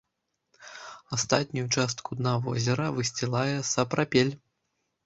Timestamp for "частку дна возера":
1.75-2.87